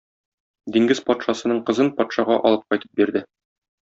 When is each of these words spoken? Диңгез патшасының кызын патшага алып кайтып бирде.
Диңгез 0.77 1.01
патшасының 1.09 1.59
кызын 1.67 1.91
патшага 1.99 2.39
алып 2.51 2.65
кайтып 2.73 3.01
бирде. 3.03 3.23